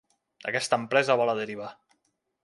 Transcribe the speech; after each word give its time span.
Aquesta 0.51 0.79
empresa 0.83 1.17
va 1.21 1.27
a 1.27 1.31
la 1.31 1.35
deriva. 1.41 1.67